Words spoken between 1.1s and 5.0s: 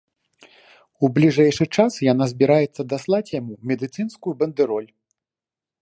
бліжэйшы час яна збіраецца даслаць яму медыцынскую бандэроль.